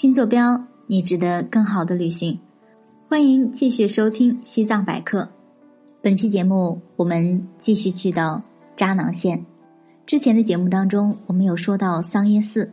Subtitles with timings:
[0.00, 2.40] 新坐标，你值得更好的旅行。
[3.06, 5.28] 欢迎继续收听西藏百科。
[6.00, 8.42] 本期节目我们继续去到
[8.74, 9.44] 扎囊县。
[10.06, 12.72] 之前的节目当中，我们有说到桑耶寺。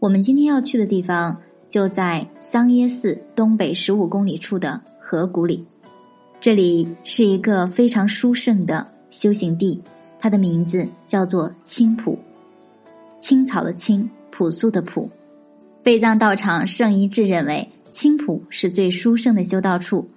[0.00, 5.64] 我们今天要去的地方就在桑耶寺东北十五公里处的河谷里。
[6.40, 9.80] 这里是一个非常殊胜的修行地，
[10.18, 12.18] 它的名字叫做青浦。
[13.20, 15.08] 青草的青，朴素的朴。
[15.84, 20.08] 贝藏道场圣一智认为，青浦是最殊胜的修道处。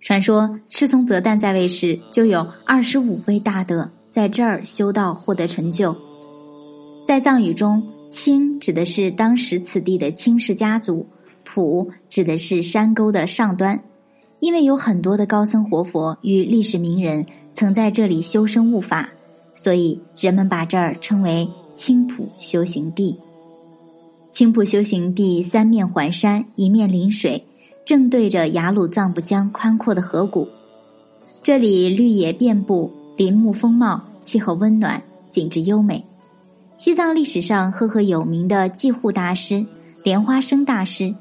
[0.00, 5.94] 传说赤松泽旦在位时，就有二十五位大德在这儿修道获得成就。
[7.06, 11.06] 在藏语中，青指的是当时此地的青氏家族，
[11.44, 13.78] 浦指的是山沟的上端。
[14.38, 19.10] 因为有很多的高僧活佛与历史名人曾在这里修身悟法，
[19.52, 23.14] 所以人们把这儿称为青浦修行地。
[24.30, 27.44] 青浦修行地三面环山，一面临水，
[27.84, 30.48] 正对着雅鲁藏布江宽阔的河谷。
[31.42, 36.04] 这里绿野遍布，林木丰茂，气候温暖，景致优美。
[36.78, 39.66] 西藏历史上赫赫有名的济护大师
[40.04, 41.12] 莲花生大师、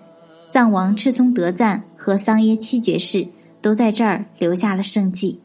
[0.51, 3.27] 藏王赤松德赞和桑耶七觉士
[3.59, 5.39] 都在这儿留下了圣迹。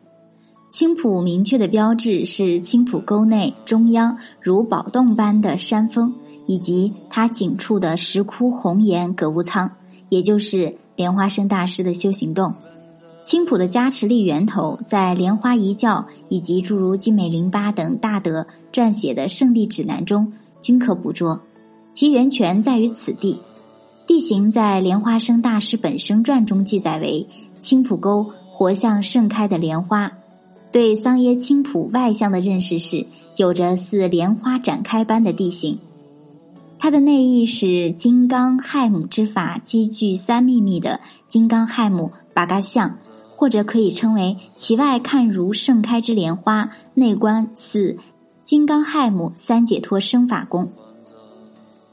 [0.69, 6.12] 青浦明确的标志是青浦沟内中央如宝洞般的山峰。
[6.47, 9.70] 以及它颈处的石窟红岩格物仓，
[10.09, 12.55] 也就是莲花生大师的修行洞。
[13.23, 21.41] 青浦的加持力源头，在莲花一教以及诸如金美林巴等大德撰写的圣地指南中均可捕捉，
[21.95, 23.41] 其源泉在于此地。
[24.06, 27.27] 地形在莲花生大师本生传中记载为
[27.58, 30.12] 青浦沟活像盛开的莲花。
[30.70, 33.06] 对桑耶青浦外向的认识是，
[33.39, 35.79] 有着似莲花展开般的地形。
[36.85, 42.99] 它的内意是金刚亥母之法积聚三秘密的金刚亥母八嘎像，
[43.35, 47.97] 或者可以称为其外看如盛开之莲花，内观似
[48.45, 50.73] 金刚亥母三解脱生法功。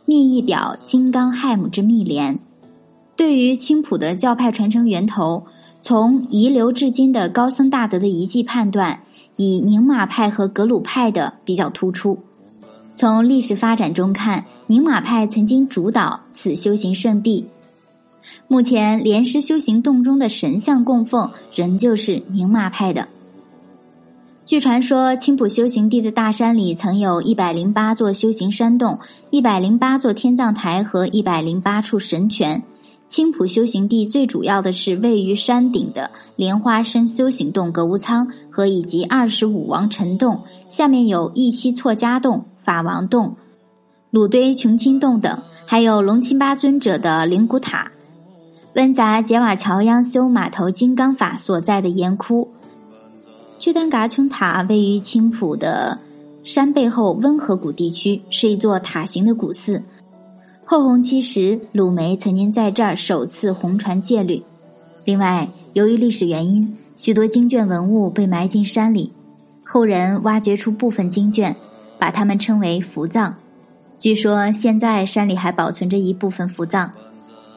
[0.04, 2.38] 密意表金刚亥母之密莲。
[3.16, 5.46] 对于青浦的教派传承源头，
[5.82, 9.04] 从遗留至今的高僧大德的遗迹判断，
[9.38, 12.20] 以宁玛派和格鲁派的比较突出。
[12.96, 17.46] 从历史发展中看，宁玛派曾经主导此修行圣地。
[18.48, 23.08] 目前莲师修行洞中的神像供奉仍旧是宁玛派的。
[24.46, 32.62] 据传说，青浦修行地的大山里曾有一百零八座修行山洞、一百零八座天葬台和一百零八处神泉。
[33.08, 43.36] 青浦修行地最主要的是位于山顶的莲花生修行洞格物仓和以及二十五王尘洞，下面有一西错家洞、法王洞、
[44.12, 47.92] 鲁堆琼钦洞等，还有龙钦巴尊者的灵骨塔、
[48.76, 52.48] 温杂杰瓦乔央修码头金刚法所在的岩窟。
[53.58, 56.00] 屈丹嘎琼塔位于青浦的
[56.44, 59.82] 山背后温和谷地区，是一座塔形的古寺。
[60.64, 64.44] 后弘期时，鲁梅曾经在这儿首次红传戒律。
[65.04, 69.12] 另外，由于历史原因，许多经卷文物被埋进山里，
[69.64, 71.56] 后人挖掘出部分经卷，
[72.02, 73.36] 把它们称为福藏。
[74.00, 76.92] 据说现在山里还保存着一部分福藏。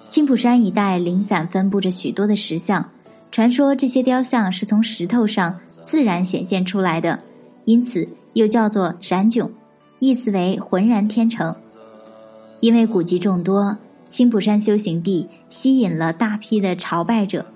[0.06, 2.91] 青浦山一带零散分布着许多的石像，
[3.31, 7.21] 传说这些雕像是从石头上自然显现出来的，
[7.65, 9.50] 因此又叫做燃炯，
[9.99, 11.56] 意思为浑然天成。
[12.61, 13.78] 因为古迹众多，
[14.11, 17.47] 青浦山修行地吸引了大批的朝拜者。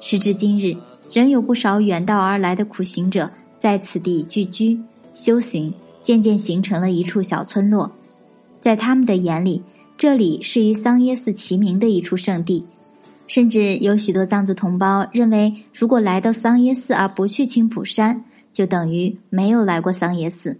[0.00, 0.76] 时至今日，
[1.12, 3.30] 仍有不少远道而来的苦行者
[3.60, 4.80] 在此地聚居
[5.14, 7.90] 修行，渐渐形成了一处小村落。
[8.60, 9.62] 在他们的眼里，
[9.96, 12.64] 这里是与桑耶寺齐名的一处圣地。
[13.28, 20.58] 甚至有许多藏族同胞认为，如果来到桑耶寺而不去青浦山，就等于没有来过桑耶寺。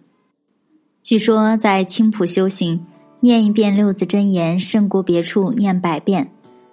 [1.02, 2.86] 据说，在青浦修行。
[3.20, 6.32] 念一遍六字真言，胜过别处念百遍。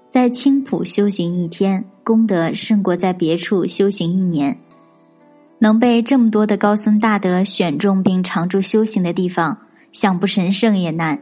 [0.10, 4.58] 在青浦修行一天，功德胜过在别处修行一年。
[5.60, 9.58] 能被这么多的高僧大德选中并常驻修行的地方，
[9.92, 11.20] 想不神圣也难。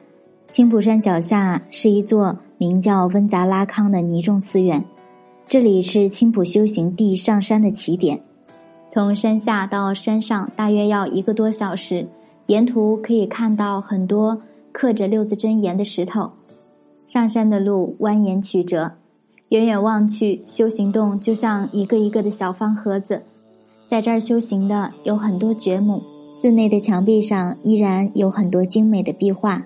[0.50, 4.86] 青浦山脚下是一座名叫温杂拉康的尼众寺院，
[5.48, 8.22] 这里是青浦修行地上山的起点。
[8.88, 12.07] 从山下到山上大约要一个多小时，
[12.45, 14.42] 沿途可以看到很多。
[14.72, 16.30] 刻着六字真言的石头，
[17.07, 18.92] 上山的路蜿蜒曲折，
[19.50, 23.24] 远远望去，修行洞就像一个一个的小方盒子，
[23.88, 26.01] 在这儿修行的有很多觉母。
[26.34, 29.66] 寺内的墙壁上依然有很多精美的壁画。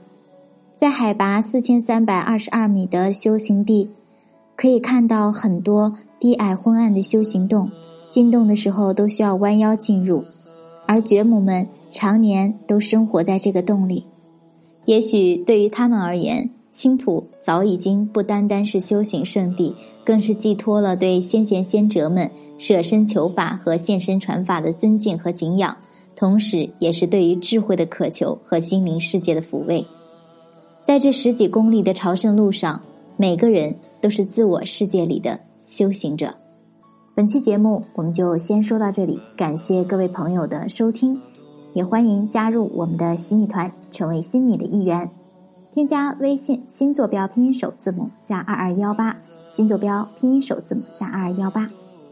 [0.77, 3.89] 在海拔四千三百二十二米的修行地，
[4.56, 7.69] 可以看到很多低矮昏暗的修行洞，
[8.09, 10.24] 进洞的时候都需要弯腰进入，
[10.85, 14.06] 而觉母们常年都生活在这个洞里。
[14.85, 19.75] 也许对于他们而言，青浦早已经不单单是修行圣地，
[20.06, 25.75] 更是寄托了对先贤先哲们舍身求法和现身传法的尊敬和敬仰，
[26.15, 29.83] 同时也是对于智慧的渴求和心灵世界的抚慰。
[30.83, 32.79] 在这十几公里的朝圣路上，
[33.17, 36.31] 每个人都是自我世界里的修行者。
[37.15, 41.19] 本期节目我们就先说到这里，感谢各位朋友的收听，
[41.73, 45.09] 也欢迎加入我们的洗米团，成为新米的一员。
[45.73, 49.17] 添加微信新坐标拼音首字母加二二幺八，
[49.49, 51.67] 新坐标拼音首字母加二二幺八，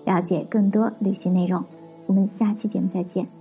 [0.05, 1.63] 了解更多旅行内容。
[2.07, 3.38] 我们下期节目再见。